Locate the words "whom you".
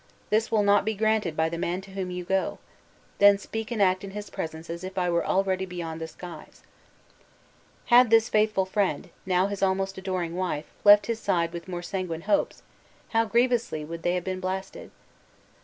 1.91-2.23